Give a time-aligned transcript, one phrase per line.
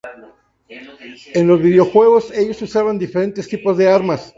[1.35, 4.29] En los videojuegos ellos usaban diferentes tipos de armas.